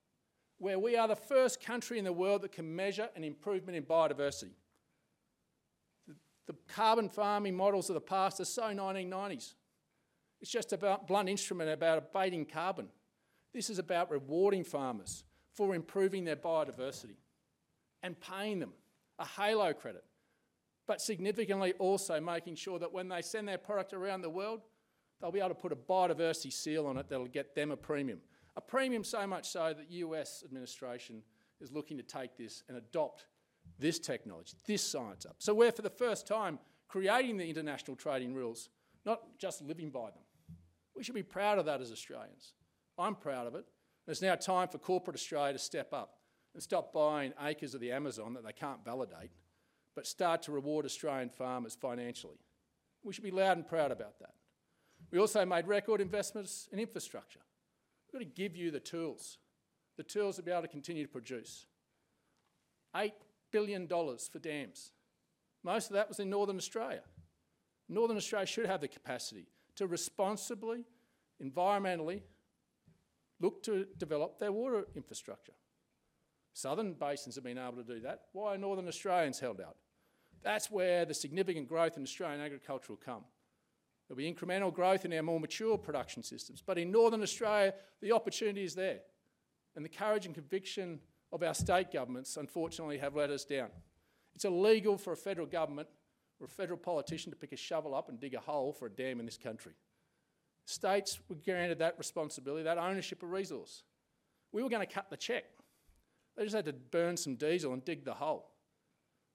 where 0.59 0.79
we 0.79 0.95
are 0.95 1.07
the 1.07 1.15
first 1.15 1.59
country 1.59 1.97
in 1.97 2.05
the 2.05 2.13
world 2.13 2.43
that 2.43 2.51
can 2.51 2.75
measure 2.75 3.09
an 3.15 3.23
improvement 3.23 3.75
in 3.75 3.83
biodiversity. 3.83 4.53
The, 6.07 6.15
the 6.47 6.55
carbon 6.67 7.09
farming 7.09 7.55
models 7.55 7.89
of 7.89 7.95
the 7.95 8.01
past 8.01 8.39
are 8.39 8.45
so 8.45 8.63
1990s. 8.63 9.53
It's 10.39 10.51
just 10.51 10.73
about 10.73 11.07
blunt 11.07 11.29
instrument 11.29 11.69
about 11.69 11.97
abating 11.97 12.45
carbon. 12.45 12.87
This 13.53 13.69
is 13.69 13.79
about 13.79 14.11
rewarding 14.11 14.63
farmers 14.63 15.23
for 15.53 15.75
improving 15.75 16.23
their 16.23 16.35
biodiversity 16.35 17.17
and 18.01 18.19
paying 18.19 18.59
them 18.59 18.73
a 19.19 19.25
halo 19.25 19.73
credit, 19.73 20.03
but 20.87 21.01
significantly 21.01 21.73
also 21.79 22.19
making 22.19 22.55
sure 22.55 22.79
that 22.79 22.91
when 22.91 23.07
they 23.07 23.21
send 23.21 23.47
their 23.47 23.57
product 23.57 23.93
around 23.93 24.21
the 24.21 24.29
world, 24.29 24.61
they'll 25.19 25.31
be 25.31 25.39
able 25.39 25.49
to 25.49 25.55
put 25.55 25.71
a 25.71 25.75
biodiversity 25.75 26.51
seal 26.51 26.87
on 26.87 26.97
it 26.97 27.07
that'll 27.09 27.27
get 27.27 27.55
them 27.55 27.71
a 27.71 27.77
premium. 27.77 28.19
A 28.55 28.61
premium 28.61 29.03
so 29.03 29.25
much 29.25 29.49
so 29.49 29.67
that 29.67 29.89
the 29.89 29.95
US 29.95 30.43
administration 30.43 31.21
is 31.61 31.71
looking 31.71 31.97
to 31.97 32.03
take 32.03 32.35
this 32.35 32.63
and 32.67 32.77
adopt 32.77 33.27
this 33.79 33.99
technology, 33.99 34.57
this 34.65 34.83
science 34.83 35.25
up. 35.25 35.35
So 35.39 35.53
we're 35.53 35.71
for 35.71 35.83
the 35.83 35.89
first 35.89 36.27
time 36.27 36.59
creating 36.87 37.37
the 37.37 37.47
international 37.47 37.95
trading 37.95 38.33
rules, 38.33 38.69
not 39.05 39.37
just 39.37 39.61
living 39.61 39.89
by 39.89 40.09
them. 40.11 40.23
We 40.95 41.03
should 41.03 41.15
be 41.15 41.23
proud 41.23 41.57
of 41.57 41.65
that 41.65 41.81
as 41.81 41.91
Australians. 41.91 42.53
I'm 42.97 43.15
proud 43.15 43.47
of 43.47 43.55
it. 43.55 43.65
And 44.05 44.11
It's 44.11 44.21
now 44.21 44.35
time 44.35 44.67
for 44.67 44.77
corporate 44.77 45.15
Australia 45.15 45.53
to 45.53 45.59
step 45.59 45.93
up 45.93 46.17
and 46.53 46.61
stop 46.61 46.91
buying 46.91 47.33
acres 47.41 47.73
of 47.73 47.81
the 47.81 47.91
Amazon 47.91 48.33
that 48.33 48.43
they 48.43 48.51
can't 48.51 48.83
validate, 48.83 49.31
but 49.95 50.07
start 50.07 50.41
to 50.43 50.51
reward 50.51 50.85
Australian 50.85 51.29
farmers 51.29 51.75
financially. 51.79 52.39
We 53.03 53.13
should 53.13 53.23
be 53.23 53.31
loud 53.31 53.57
and 53.57 53.67
proud 53.67 53.91
about 53.91 54.19
that. 54.19 54.33
We 55.11 55.19
also 55.19 55.45
made 55.45 55.67
record 55.67 56.01
investments 56.01 56.69
in 56.71 56.79
infrastructure. 56.79 57.39
We've 58.07 58.21
got 58.21 58.27
to 58.27 58.41
give 58.41 58.55
you 58.55 58.71
the 58.71 58.79
tools, 58.79 59.37
the 59.97 60.03
tools 60.03 60.35
to 60.35 60.43
be 60.43 60.51
able 60.51 60.61
to 60.61 60.67
continue 60.67 61.03
to 61.03 61.11
produce. 61.11 61.65
$8 62.95 63.11
billion 63.51 63.87
for 63.87 64.39
dams. 64.39 64.91
Most 65.63 65.89
of 65.89 65.93
that 65.93 66.07
was 66.07 66.19
in 66.19 66.29
Northern 66.29 66.57
Australia. 66.57 67.01
Northern 67.89 68.17
Australia 68.17 68.45
should 68.45 68.65
have 68.65 68.81
the 68.81 68.87
capacity 68.87 69.47
to 69.75 69.87
responsibly, 69.87 70.85
environmentally, 71.43 72.21
look 73.39 73.63
to 73.63 73.85
develop 73.97 74.39
their 74.39 74.51
water 74.51 74.85
infrastructure. 74.95 75.53
Southern 76.53 76.93
basins 76.93 77.35
have 77.35 77.43
been 77.43 77.57
able 77.57 77.77
to 77.77 77.83
do 77.83 78.01
that. 78.01 78.23
Why 78.33 78.55
are 78.55 78.57
Northern 78.57 78.87
Australians 78.87 79.39
held 79.39 79.61
out? 79.61 79.77
That's 80.43 80.71
where 80.71 81.05
the 81.05 81.13
significant 81.13 81.67
growth 81.67 81.97
in 81.97 82.03
Australian 82.03 82.41
agriculture 82.41 82.93
will 82.93 83.01
come. 83.03 83.23
There'll 84.07 84.17
be 84.17 84.33
incremental 84.33 84.73
growth 84.73 85.05
in 85.05 85.13
our 85.13 85.23
more 85.23 85.39
mature 85.39 85.77
production 85.77 86.23
systems. 86.23 86.61
But 86.65 86.77
in 86.77 86.91
Northern 86.91 87.21
Australia, 87.21 87.73
the 88.01 88.11
opportunity 88.11 88.63
is 88.63 88.75
there. 88.75 88.99
And 89.75 89.85
the 89.85 89.89
courage 89.89 90.25
and 90.25 90.35
conviction 90.35 90.99
of 91.31 91.43
our 91.43 91.53
state 91.53 91.91
governments, 91.93 92.35
unfortunately, 92.35 92.97
have 92.97 93.15
let 93.15 93.29
us 93.29 93.45
down. 93.45 93.69
It's 94.35 94.45
illegal 94.45 94.97
for 94.97 95.13
a 95.13 95.17
federal 95.17 95.47
government 95.47 95.87
or 96.39 96.45
a 96.45 96.49
federal 96.49 96.77
politician 96.77 97.31
to 97.31 97.37
pick 97.37 97.53
a 97.53 97.57
shovel 97.57 97.95
up 97.95 98.09
and 98.09 98.19
dig 98.19 98.33
a 98.33 98.39
hole 98.39 98.73
for 98.73 98.87
a 98.87 98.89
dam 98.89 99.19
in 99.19 99.25
this 99.25 99.37
country. 99.37 99.73
States 100.65 101.19
were 101.29 101.35
granted 101.35 101.79
that 101.79 101.97
responsibility, 101.97 102.63
that 102.63 102.77
ownership 102.77 103.23
of 103.23 103.31
resource. 103.31 103.83
We 104.51 104.61
were 104.61 104.69
going 104.69 104.85
to 104.85 104.93
cut 104.93 105.09
the 105.09 105.17
check. 105.17 105.45
They 106.35 106.43
just 106.43 106.55
had 106.55 106.65
to 106.65 106.73
burn 106.73 107.15
some 107.17 107.35
diesel 107.35 107.73
and 107.73 107.83
dig 107.83 108.03
the 108.03 108.13
hole. 108.13 108.50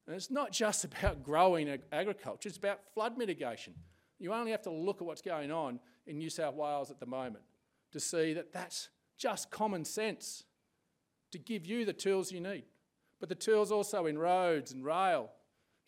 And 0.06 0.14
it's 0.14 0.30
not 0.30 0.52
just 0.52 0.84
about 0.90 1.22
growing 1.22 1.68
ag- 1.68 1.82
agriculture, 1.92 2.48
it's 2.48 2.58
about 2.58 2.80
flood 2.94 3.18
mitigation. 3.18 3.74
You 4.18 4.32
only 4.32 4.50
have 4.50 4.62
to 4.62 4.70
look 4.70 5.02
at 5.02 5.06
what's 5.06 5.22
going 5.22 5.50
on 5.50 5.78
in 6.06 6.18
New 6.18 6.30
South 6.30 6.54
Wales 6.54 6.90
at 6.90 7.00
the 7.00 7.06
moment 7.06 7.44
to 7.92 8.00
see 8.00 8.32
that 8.32 8.52
that's 8.52 8.88
just 9.18 9.50
common 9.50 9.84
sense 9.84 10.44
to 11.32 11.38
give 11.38 11.66
you 11.66 11.84
the 11.84 11.92
tools 11.92 12.32
you 12.32 12.40
need. 12.40 12.64
But 13.20 13.28
the 13.28 13.34
tools 13.34 13.72
also 13.72 14.06
in 14.06 14.18
roads 14.18 14.72
and 14.72 14.84
rail 14.84 15.30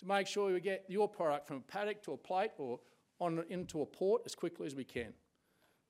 to 0.01 0.07
make 0.07 0.27
sure 0.27 0.53
we 0.53 0.61
get 0.61 0.85
your 0.89 1.09
product 1.09 1.47
from 1.47 1.57
a 1.57 1.61
paddock 1.61 2.03
to 2.03 2.13
a 2.13 2.17
plate 2.17 2.51
or 2.59 2.81
on 3.21 3.45
into 3.49 3.83
a 3.83 3.87
port 3.87 4.23
as 4.27 4.35
quickly 4.35 4.67
as 4.67 4.75
we 4.75 4.85
can. 4.85 5.13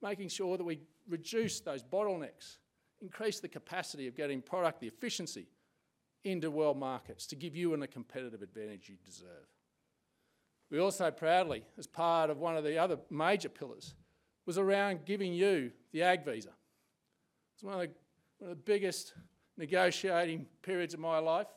Making 0.01 0.29
sure 0.29 0.57
that 0.57 0.65
we 0.65 0.81
reduce 1.09 1.61
those 1.61 1.83
bottlenecks 1.83 2.59
increase 3.01 3.41
the 3.41 3.49
capacity 3.49 4.07
of 4.07 4.17
getting 4.17 4.41
product, 4.43 4.81
the 4.81 4.87
efficiency 4.87 5.47
into 6.29 6.51
world 6.51 6.79
markets 6.79 7.27
to 7.29 7.37
give 7.37 7.57
you 7.57 7.75
a 7.75 7.87
competitive 7.87 8.43
advantage 8.43 8.89
you 8.89 8.97
deserve. 9.05 9.47
We 10.71 10.79
also 10.79 11.11
proudly, 11.11 11.65
as 11.79 11.87
part 11.87 12.31
of 12.31 12.39
one 12.39 12.57
of 12.57 12.65
the 12.65 12.79
other 12.79 12.99
major 13.11 13.49
pillars, 13.49 13.95
was 14.47 14.59
around 14.59 15.05
giving 15.05 15.33
you 15.33 15.73
the 15.93 16.03
ag 16.03 16.25
visa. 16.25 16.51
It's 17.55 17.65
one 17.65 17.75
of 17.75 17.81
the, 17.81 17.91
one 18.39 18.51
of 18.51 18.57
the 18.57 18.63
biggest 18.63 19.15
negotiating 19.57 20.47
periods 20.63 20.95
of 20.95 21.01
my 21.01 21.19
life 21.19 21.49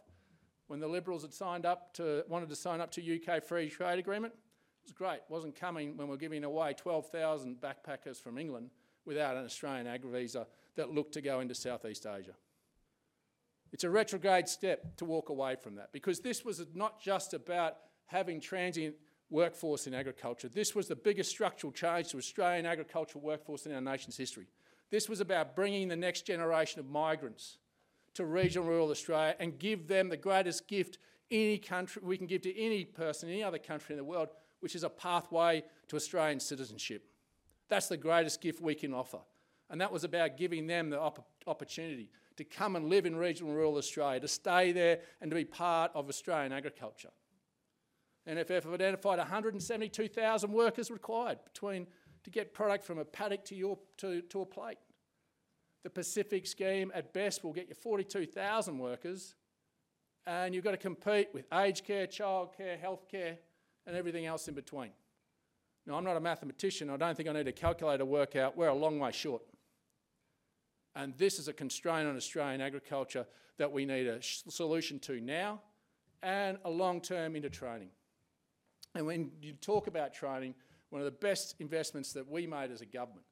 when 0.68 0.80
the 0.80 0.88
Liberals 0.88 1.22
had 1.22 1.34
signed 1.34 1.66
up 1.66 1.94
to, 1.96 2.24
wanted 2.30 2.48
to 2.50 2.56
sign 2.56 2.80
up 2.80 2.92
to 2.92 3.02
UK 3.02 3.44
free 3.44 3.70
trade 3.70 4.00
agreement. 4.00 4.34
It 4.34 4.86
was 4.86 4.94
great. 4.94 5.16
It 5.18 5.26
wasn't 5.28 5.54
coming 5.54 5.98
when 5.98 6.08
we 6.08 6.12
we're 6.12 6.18
giving 6.18 6.46
away 6.46 6.74
12,000 6.74 7.58
backpackers 7.60 8.22
from 8.22 8.38
England 8.38 8.70
without 9.06 9.36
an 9.36 9.44
Australian 9.44 9.86
ag 9.86 10.06
visa 10.06 10.48
that 10.76 10.90
looked 10.90 11.14
to 11.14 11.22
go 11.22 11.42
into 11.42 11.54
Southeast 11.54 12.06
Asia. 12.06 12.34
It's 13.72 13.84
a 13.84 13.90
retrograde 13.90 14.48
step 14.48 14.98
to 14.98 15.06
walk 15.06 15.30
away 15.30 15.56
from 15.56 15.76
that 15.76 15.92
because 15.92 16.20
this 16.20 16.44
was 16.44 16.66
not 16.74 17.02
just 17.02 17.34
about 17.34 17.78
having 18.06 18.42
transient 18.42 18.96
workforce 19.30 19.88
in 19.88 19.94
agriculture. 19.94 20.50
This 20.50 20.76
was 20.76 20.88
the 20.88 20.96
biggest 20.96 21.30
structural 21.30 21.72
change 21.72 22.10
to 22.10 22.18
Australian 22.18 22.66
agricultural 22.66 23.24
workforce 23.24 23.66
in 23.66 23.74
our 23.74 23.82
nation's 23.82 24.18
history. 24.18 24.48
This 24.90 25.08
was 25.08 25.22
about 25.22 25.56
bringing 25.56 25.88
the 25.88 25.96
next 25.96 26.26
generation 26.28 26.82
of 26.82 26.90
migrants 26.90 27.58
to 28.16 28.26
regional 28.26 28.68
rural 28.68 28.92
Australia 28.92 29.36
and 29.40 29.58
give 29.58 29.88
them 29.88 30.10
the 30.10 30.18
greatest 30.18 30.68
gift 30.68 30.98
any 31.32 31.58
country 31.58 32.02
we 32.06 32.18
can 32.18 32.28
give 32.28 32.42
to 32.42 32.62
any 32.62 32.84
person 32.84 33.30
in 33.30 33.36
any 33.36 33.44
other 33.44 33.58
country 33.58 33.94
in 33.94 33.98
the 33.98 34.04
world, 34.04 34.28
which 34.60 34.76
is 34.76 34.84
a 34.84 34.90
pathway 34.90 35.64
to 35.88 35.96
Australian 35.96 36.42
citizenship. 36.42 37.06
That's 37.70 37.88
the 37.88 37.96
greatest 37.96 38.42
gift 38.42 38.62
we 38.62 38.76
can 38.76 38.94
offer. 38.94 39.20
And 39.72 39.80
that 39.80 39.92
was 39.92 40.04
about 40.04 40.38
giving 40.38 40.68
them 40.68 40.90
the 40.90 41.00
op- 41.00 41.26
opportunity 41.48 42.10
to 42.36 42.44
come 42.44 42.76
and 42.76 42.90
live 42.90 43.06
in 43.06 43.16
regional 43.16 43.54
rural 43.54 43.78
Australia, 43.78 44.20
to 44.20 44.28
stay 44.28 44.74
there 44.74 45.00
and 45.22 45.32
to 45.32 45.36
be 45.36 45.46
part 45.46 45.92
of 45.96 46.10
Australian 46.10 46.52
agriculture. 46.52 47.10
NFF 48.28 48.64
have 48.64 48.74
identified 48.74 49.18
172,000 49.18 50.52
workers 50.52 50.92
required 50.92 51.40
between 51.44 51.88
to 52.24 52.30
get 52.30 52.54
product 52.54 52.84
from 52.84 53.00
a 53.00 53.06
paddock 53.06 53.46
to, 53.46 53.56
your, 53.56 53.80
to, 53.98 54.22
to 54.24 54.42
a 54.42 54.46
plate. 54.46 54.78
The 55.84 55.90
Pacific 55.90 56.46
scheme 56.46 56.92
at 56.94 57.14
best 57.14 57.44
will 57.44 57.54
get 57.54 57.68
you 57.68 57.74
42,000 57.74 58.78
workers, 58.78 59.36
and 60.28 60.54
you've 60.54 60.64
got 60.64 60.72
to 60.72 60.78
compete 60.78 61.30
with 61.34 61.46
aged 61.54 61.86
care, 61.86 62.06
childcare, 62.06 62.78
healthcare, 62.80 63.38
and 63.88 63.96
everything 63.96 64.28
else 64.28 64.48
in 64.48 64.54
between. 64.54 64.92
Now, 65.88 65.96
I'm 65.96 66.04
not 66.04 66.18
a 66.18 66.20
mathematician. 66.20 66.92
I 66.92 66.98
don't 66.98 67.16
think 67.16 67.28
I 67.28 67.34
need 67.34 67.48
a 67.48 67.52
calculator 67.52 68.00
to 68.00 68.06
work 68.06 68.36
out 68.36 68.56
we're 68.56 68.68
a 68.68 68.76
long 68.76 69.00
way 69.00 69.12
short. 69.12 69.42
And 70.96 71.18
this 71.18 71.40
is 71.40 71.48
a 71.48 71.54
constraint 71.54 72.08
on 72.08 72.16
Australian 72.16 72.62
agriculture 72.62 73.26
that 73.58 73.72
we 73.72 73.86
need 73.86 74.08
a 74.08 74.20
solution 74.22 75.00
to 75.00 75.22
now 75.22 75.62
and 76.22 76.58
a 76.66 76.70
long 76.70 77.02
term 77.02 77.36
into 77.36 77.50
training. 77.50 77.90
And 78.96 79.06
when 79.06 79.32
you 79.42 79.54
talk 79.54 79.88
about 79.88 80.14
training, 80.14 80.56
one 80.90 81.02
of 81.02 81.06
the 81.06 81.12
best 81.12 81.56
investments 81.60 82.12
that 82.14 82.30
we 82.30 82.46
made 82.46 82.72
as 82.72 82.82
a 82.82 82.86
government 82.86 83.26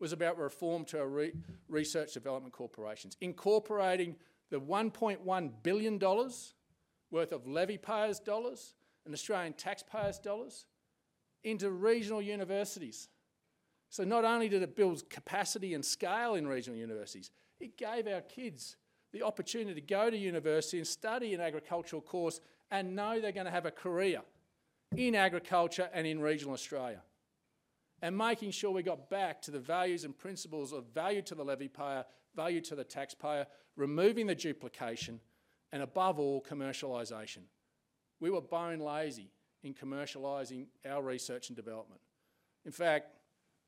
was 0.00 0.12
about 0.12 0.36
reform 0.38 0.84
to 0.86 0.98
our 0.98 1.08
re- 1.08 1.32
research 1.68 2.12
development 2.12 2.52
corporations, 2.52 3.16
incorporating 3.20 4.16
the 4.50 4.60
$1.1 4.60 5.52
billion 5.62 5.98
worth 7.10 7.32
of 7.32 7.46
levy 7.46 7.78
payers' 7.78 8.18
dollars 8.18 8.74
and 9.04 9.14
Australian 9.14 9.52
taxpayers' 9.52 10.18
dollars 10.18 10.66
into 11.44 11.70
regional 11.70 12.20
universities 12.20 13.08
so 13.94 14.02
not 14.02 14.24
only 14.24 14.48
did 14.48 14.60
it 14.60 14.74
build 14.74 15.08
capacity 15.08 15.72
and 15.72 15.84
scale 15.84 16.34
in 16.34 16.48
regional 16.48 16.76
universities, 16.76 17.30
it 17.60 17.78
gave 17.78 18.08
our 18.08 18.22
kids 18.22 18.74
the 19.12 19.22
opportunity 19.22 19.80
to 19.80 19.86
go 19.86 20.10
to 20.10 20.16
university 20.16 20.78
and 20.78 20.86
study 20.86 21.32
an 21.32 21.40
agricultural 21.40 22.02
course 22.02 22.40
and 22.72 22.96
know 22.96 23.20
they're 23.20 23.30
going 23.30 23.46
to 23.46 23.52
have 23.52 23.66
a 23.66 23.70
career 23.70 24.20
in 24.96 25.14
agriculture 25.14 25.88
and 25.94 26.08
in 26.08 26.18
regional 26.18 26.54
Australia. 26.54 27.02
And 28.02 28.18
making 28.18 28.50
sure 28.50 28.72
we 28.72 28.82
got 28.82 29.08
back 29.10 29.40
to 29.42 29.52
the 29.52 29.60
values 29.60 30.02
and 30.02 30.18
principles 30.18 30.72
of 30.72 30.86
value 30.92 31.22
to 31.22 31.36
the 31.36 31.44
levy 31.44 31.68
payer, 31.68 32.04
value 32.34 32.62
to 32.62 32.74
the 32.74 32.82
taxpayer, 32.82 33.46
removing 33.76 34.26
the 34.26 34.34
duplication, 34.34 35.20
and 35.70 35.84
above 35.84 36.18
all, 36.18 36.42
commercialisation. 36.42 37.44
We 38.18 38.30
were 38.30 38.40
bone 38.40 38.80
lazy 38.80 39.30
in 39.62 39.72
commercialising 39.72 40.66
our 40.84 41.00
research 41.00 41.48
and 41.48 41.54
development. 41.54 42.00
In 42.66 42.72
fact, 42.72 43.12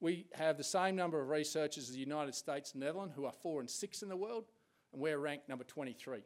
we 0.00 0.26
have 0.34 0.56
the 0.56 0.64
same 0.64 0.96
number 0.96 1.20
of 1.20 1.28
researchers 1.28 1.88
as 1.88 1.94
the 1.94 2.00
United 2.00 2.34
States 2.34 2.72
and 2.72 2.82
Netherlands, 2.82 3.14
who 3.16 3.24
are 3.24 3.32
four 3.32 3.60
and 3.60 3.70
six 3.70 4.02
in 4.02 4.08
the 4.08 4.16
world, 4.16 4.44
and 4.92 5.00
we're 5.00 5.18
ranked 5.18 5.48
number 5.48 5.64
23. 5.64 6.18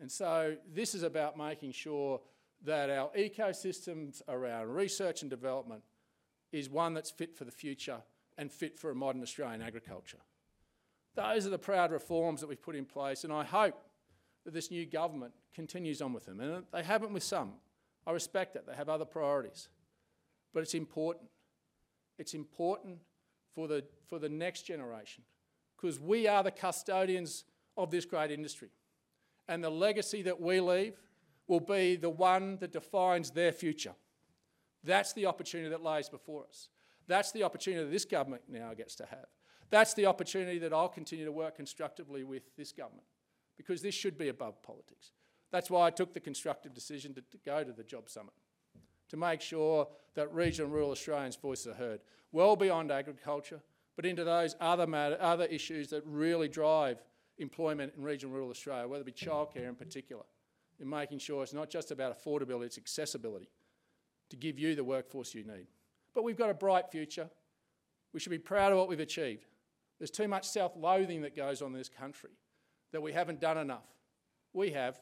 And 0.00 0.10
so 0.10 0.56
this 0.72 0.94
is 0.94 1.02
about 1.02 1.36
making 1.36 1.72
sure 1.72 2.20
that 2.64 2.90
our 2.90 3.10
ecosystems 3.16 4.22
around 4.28 4.68
research 4.68 5.22
and 5.22 5.30
development 5.30 5.82
is 6.52 6.68
one 6.68 6.94
that's 6.94 7.10
fit 7.10 7.36
for 7.36 7.44
the 7.44 7.50
future 7.50 8.02
and 8.36 8.50
fit 8.50 8.78
for 8.78 8.90
a 8.90 8.94
modern 8.94 9.22
Australian 9.22 9.62
agriculture. 9.62 10.18
Those 11.14 11.46
are 11.46 11.50
the 11.50 11.58
proud 11.58 11.92
reforms 11.92 12.40
that 12.40 12.48
we've 12.48 12.60
put 12.60 12.76
in 12.76 12.84
place, 12.84 13.24
and 13.24 13.32
I 13.32 13.44
hope 13.44 13.80
that 14.44 14.54
this 14.54 14.70
new 14.70 14.86
government 14.86 15.32
continues 15.54 16.00
on 16.00 16.12
with 16.12 16.26
them. 16.26 16.40
And 16.40 16.64
they 16.72 16.82
haven't 16.82 17.12
with 17.12 17.22
some. 17.22 17.52
I 18.06 18.12
respect 18.12 18.54
that. 18.54 18.66
They 18.66 18.74
have 18.74 18.88
other 18.88 19.04
priorities. 19.04 19.68
But 20.54 20.62
it's 20.62 20.74
important. 20.74 21.28
It's 22.20 22.34
important 22.34 22.98
for 23.54 23.66
the, 23.66 23.82
for 24.06 24.18
the 24.18 24.28
next 24.28 24.66
generation 24.66 25.24
because 25.74 25.98
we 25.98 26.28
are 26.28 26.42
the 26.42 26.50
custodians 26.50 27.44
of 27.78 27.90
this 27.90 28.04
great 28.04 28.30
industry. 28.30 28.68
And 29.48 29.64
the 29.64 29.70
legacy 29.70 30.20
that 30.22 30.38
we 30.38 30.60
leave 30.60 31.00
will 31.48 31.60
be 31.60 31.96
the 31.96 32.10
one 32.10 32.58
that 32.58 32.72
defines 32.72 33.30
their 33.30 33.52
future. 33.52 33.94
That's 34.84 35.14
the 35.14 35.24
opportunity 35.24 35.70
that 35.70 35.82
lays 35.82 36.10
before 36.10 36.44
us. 36.46 36.68
That's 37.08 37.32
the 37.32 37.42
opportunity 37.42 37.84
that 37.84 37.90
this 37.90 38.04
government 38.04 38.42
now 38.50 38.74
gets 38.74 38.94
to 38.96 39.06
have. 39.06 39.26
That's 39.70 39.94
the 39.94 40.04
opportunity 40.04 40.58
that 40.58 40.74
I'll 40.74 40.88
continue 40.88 41.24
to 41.24 41.32
work 41.32 41.56
constructively 41.56 42.22
with 42.22 42.54
this 42.54 42.70
government 42.70 43.06
because 43.56 43.80
this 43.80 43.94
should 43.94 44.18
be 44.18 44.28
above 44.28 44.62
politics. 44.62 45.12
That's 45.50 45.70
why 45.70 45.86
I 45.86 45.90
took 45.90 46.12
the 46.12 46.20
constructive 46.20 46.74
decision 46.74 47.14
to, 47.14 47.22
to 47.22 47.38
go 47.46 47.64
to 47.64 47.72
the 47.72 47.82
Job 47.82 48.10
Summit, 48.10 48.34
to 49.10 49.16
make 49.16 49.40
sure 49.40 49.86
that 50.14 50.32
regional 50.32 50.66
and 50.66 50.74
rural 50.74 50.90
Australians' 50.90 51.36
voices 51.36 51.66
are 51.66 51.74
heard, 51.74 52.00
well 52.32 52.56
beyond 52.56 52.90
agriculture, 52.90 53.60
but 53.96 54.06
into 54.06 54.24
those 54.24 54.56
other, 54.60 54.86
matter, 54.86 55.18
other 55.20 55.44
issues 55.44 55.88
that 55.90 56.02
really 56.06 56.48
drive 56.48 57.02
employment 57.38 57.92
in 57.96 58.02
regional 58.02 58.30
and 58.30 58.34
rural 58.36 58.50
Australia, 58.50 58.88
whether 58.88 59.02
it 59.02 59.06
be 59.06 59.12
childcare 59.12 59.68
in 59.68 59.74
particular, 59.74 60.22
in 60.78 60.88
making 60.88 61.18
sure 61.18 61.42
it's 61.42 61.52
not 61.52 61.70
just 61.70 61.90
about 61.90 62.16
affordability, 62.18 62.66
it's 62.66 62.78
accessibility 62.78 63.48
to 64.30 64.36
give 64.36 64.58
you 64.58 64.74
the 64.74 64.84
workforce 64.84 65.34
you 65.34 65.44
need. 65.44 65.66
But 66.14 66.24
we've 66.24 66.38
got 66.38 66.50
a 66.50 66.54
bright 66.54 66.90
future. 66.90 67.28
We 68.12 68.20
should 68.20 68.30
be 68.30 68.38
proud 68.38 68.72
of 68.72 68.78
what 68.78 68.88
we've 68.88 69.00
achieved. 69.00 69.46
There's 69.98 70.10
too 70.10 70.28
much 70.28 70.48
self 70.48 70.72
loathing 70.76 71.22
that 71.22 71.36
goes 71.36 71.62
on 71.62 71.68
in 71.68 71.78
this 71.78 71.88
country 71.88 72.30
that 72.92 73.02
we 73.02 73.12
haven't 73.12 73.40
done 73.40 73.58
enough. 73.58 73.86
We 74.52 74.70
have. 74.70 74.98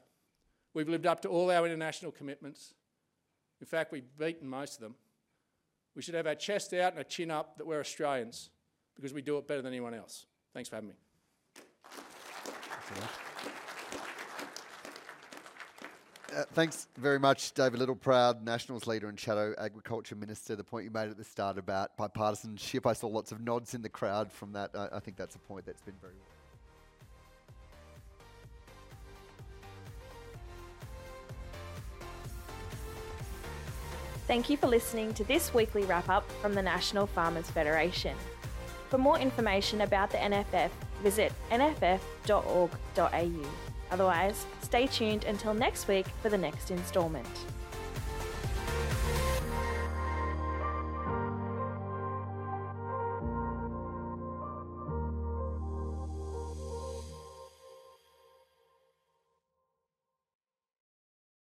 We've 0.75 0.88
lived 0.88 1.07
up 1.07 1.23
to 1.23 1.29
all 1.29 1.50
our 1.50 1.65
international 1.67 2.12
commitments. 2.12 2.75
In 3.61 3.67
fact, 3.67 3.93
we've 3.93 4.05
beaten 4.19 4.49
most 4.49 4.77
of 4.77 4.81
them. 4.81 4.95
We 5.95 6.03
should 6.03 6.15
have 6.15 6.27
our 6.27 6.35
chest 6.35 6.73
out 6.75 6.93
and 6.93 6.99
our 6.99 7.05
chin 7.05 7.31
up 7.31 7.59
that 7.59 7.67
we're 7.67 7.81
Australians 7.81 8.50
because 8.95 9.12
we 9.12 9.23
do 9.23 9.37
it 9.38 9.49
better 9.49 9.62
than 9.62 9.73
anyone 9.73 9.95
else. 9.95 10.27
Thanks 10.55 10.69
for 10.69 10.77
having 10.77 10.91
me. 10.91 10.95
Uh, 16.37 16.45
thanks 16.53 16.87
very 16.97 17.19
much, 17.19 17.53
David 17.53 17.81
Littleproud, 17.81 18.43
Nationals 18.43 18.87
leader 18.87 19.09
and 19.09 19.19
Shadow 19.19 19.55
Agriculture 19.59 20.15
Minister. 20.15 20.55
The 20.55 20.62
point 20.62 20.85
you 20.85 20.91
made 20.91 21.11
at 21.11 21.17
the 21.17 21.25
start 21.25 21.59
about 21.59 21.97
bipartisanship, 21.97 22.87
I 22.87 22.93
saw 22.93 23.09
lots 23.09 23.33
of 23.33 23.41
nods 23.41 23.75
in 23.75 23.83
the 23.83 23.88
crowd 23.88 24.31
from 24.31 24.53
that. 24.53 24.71
I, 24.75 24.88
I 24.97 25.00
think 25.00 25.17
that's 25.17 25.35
a 25.35 25.41
point 25.41 25.67
that's 25.67 25.83
been 25.83 25.97
very 26.00 26.12
well. 26.15 26.38
Thank 34.29 34.51
you 34.51 34.59
for 34.59 34.67
listening 34.67 35.14
to 35.14 35.25
this 35.25 35.55
weekly 35.55 35.85
wrap 35.87 36.11
up 36.11 36.31
from 36.43 36.53
the 36.53 36.61
National 36.61 37.07
Farmers 37.07 37.51
Federation. 37.51 38.14
For 38.91 38.99
more 38.99 39.19
information 39.19 39.81
about 39.81 40.11
the 40.11 40.19
NFF, 40.19 40.69
visit 41.03 41.33
nff.org.au. 41.51 42.71
Otherwise, 43.91 44.47
stay 44.61 44.87
tuned 44.87 45.25
until 45.25 45.55
next 45.55 45.88
week 45.88 46.07
for 46.21 46.29
the 46.29 46.37
next 46.37 46.71
instalment. 46.71 47.27